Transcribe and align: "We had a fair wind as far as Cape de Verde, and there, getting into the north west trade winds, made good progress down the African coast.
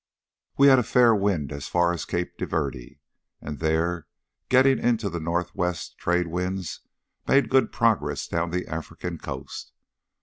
"We 0.57 0.65
had 0.65 0.79
a 0.79 0.81
fair 0.81 1.13
wind 1.13 1.51
as 1.51 1.67
far 1.67 1.93
as 1.93 2.05
Cape 2.05 2.35
de 2.35 2.47
Verde, 2.47 2.99
and 3.39 3.59
there, 3.59 4.07
getting 4.49 4.79
into 4.79 5.11
the 5.11 5.19
north 5.19 5.53
west 5.53 5.95
trade 5.99 6.25
winds, 6.25 6.79
made 7.27 7.49
good 7.51 7.71
progress 7.71 8.25
down 8.27 8.49
the 8.49 8.65
African 8.65 9.19
coast. 9.19 9.73